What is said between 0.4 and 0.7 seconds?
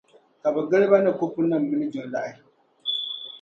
Ka bɛ